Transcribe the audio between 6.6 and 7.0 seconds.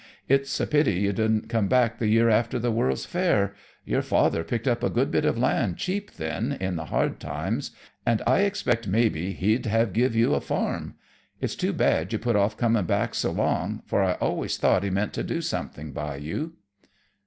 the